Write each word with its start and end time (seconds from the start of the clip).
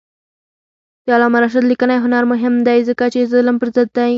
د 1.05 1.07
علامه 1.15 1.37
رشاد 1.43 1.65
لیکنی 1.71 1.97
هنر 2.03 2.23
مهم 2.31 2.53
دی 2.67 2.79
ځکه 2.89 3.03
چې 3.13 3.29
ظلم 3.31 3.55
پر 3.61 3.69
ضد 3.75 3.89
دی. 3.97 4.09